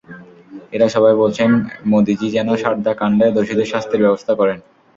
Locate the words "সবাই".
0.89-1.13